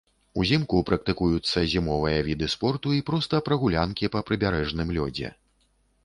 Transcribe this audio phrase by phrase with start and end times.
[0.41, 5.29] Узімку практыкуюцца зімовыя віды спорту і проста прагулянкі па прыбярэжным лёдзе.